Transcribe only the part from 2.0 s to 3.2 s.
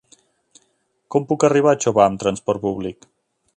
amb transport públic?